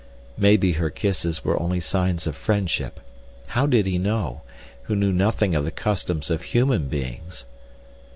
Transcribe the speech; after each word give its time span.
Maybe 0.35 0.71
her 0.71 0.89
kisses 0.89 1.45
were 1.45 1.61
only 1.61 1.79
signs 1.79 2.25
of 2.25 2.35
friendship. 2.35 2.99
How 3.45 3.67
did 3.67 3.85
he 3.85 3.99
know, 3.99 4.41
who 4.85 4.95
knew 4.95 5.13
nothing 5.13 5.53
of 5.53 5.63
the 5.63 5.69
customs 5.69 6.31
of 6.31 6.41
human 6.41 6.87
beings? 6.87 7.45